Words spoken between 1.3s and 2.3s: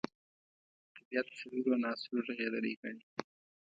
څلورو عناصرو